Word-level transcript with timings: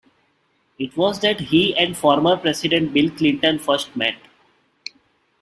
It 0.79 0.97
was 0.97 1.19
that 1.19 1.39
he 1.39 1.77
and 1.77 1.95
former 1.95 2.35
President 2.35 2.91
Bill 2.91 3.11
Clinton 3.11 3.59
first 3.59 3.95
met. 3.95 4.15